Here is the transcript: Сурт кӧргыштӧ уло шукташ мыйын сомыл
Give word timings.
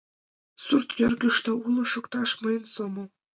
Сурт 0.65 0.89
кӧргыштӧ 0.97 1.51
уло 1.65 1.83
шукташ 1.91 2.29
мыйын 2.41 2.63
сомыл 2.73 3.07